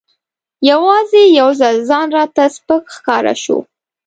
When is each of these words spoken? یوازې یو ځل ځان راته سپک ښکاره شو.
یوازې 0.69 1.21
یو 1.39 1.49
ځل 1.61 1.75
ځان 1.89 2.07
راته 2.17 2.43
سپک 2.55 2.83
ښکاره 2.95 3.33
شو. 3.43 3.57